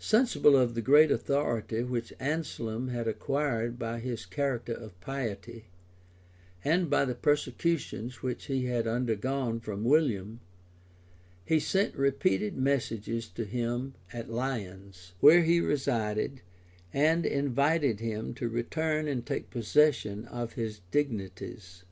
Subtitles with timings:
[0.00, 5.66] Sensible of the great authority which Anselm had acquired by his character of piety,
[6.64, 10.40] and by the persecutions which he had undergone from William,
[11.44, 16.40] he sent repeated messages to him at Lyons, where he resided,
[16.92, 21.84] and invited him to return and take possession of his dignities.